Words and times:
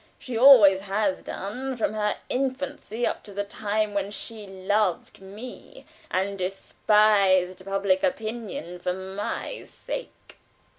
She 0.17 0.35
always 0.35 0.79
has 0.81 1.21
done, 1.21 1.77
from 1.77 1.93
her 1.93 2.17
infancy 2.27 3.05
up 3.05 3.21
to 3.21 3.31
the 3.35 3.43
time 3.43 3.93
when 3.93 4.09
she 4.09 4.47
loved 4.47 5.21
me 5.21 5.85
and 6.09 6.39
despised 6.39 7.63
public 7.63 8.01
opinion 8.01 8.79
for 8.79 8.93
my 8.93 9.63
sake." 9.65 10.39